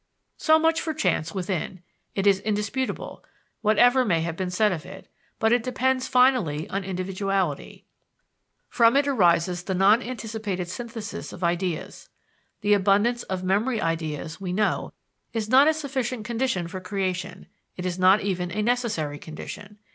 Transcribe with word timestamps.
So 0.37 0.57
much 0.57 0.81
for 0.81 0.95
chance 0.95 1.31
within: 1.35 1.83
it 2.15 2.25
is 2.25 2.39
indisputable, 2.39 3.23
whatever 3.61 4.03
may 4.03 4.21
have 4.21 4.35
been 4.35 4.49
said 4.49 4.71
of 4.71 4.83
it, 4.83 5.07
but 5.37 5.53
it 5.53 5.61
depends 5.61 6.07
finally 6.07 6.67
on 6.71 6.83
individuality 6.83 7.85
from 8.67 8.97
it 8.97 9.07
arises 9.07 9.61
the 9.61 9.75
non 9.75 10.01
anticipated 10.01 10.67
synthesis 10.69 11.31
of 11.31 11.43
ideas. 11.43 12.09
The 12.61 12.73
abundance 12.73 13.21
of 13.21 13.43
memory 13.43 13.79
ideas, 13.79 14.41
we 14.41 14.51
know, 14.51 14.91
is 15.33 15.49
not 15.49 15.67
a 15.67 15.71
sufficient 15.75 16.25
condition 16.25 16.67
for 16.67 16.81
creation; 16.81 17.45
it 17.77 17.85
is 17.85 17.99
not 17.99 18.21
even 18.21 18.49
a 18.51 18.63
necessary 18.63 19.19
condition. 19.19 19.77